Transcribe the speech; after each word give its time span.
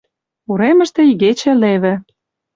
Уремыште 0.49 1.01
игече 1.11 1.51
леве. 1.61 1.93